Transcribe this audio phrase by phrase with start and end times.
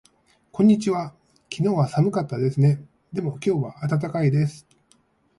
[0.51, 1.13] こんにちは。
[1.53, 2.83] 昨日は寒かったですね。
[3.13, 4.65] でも今日は暖かいです。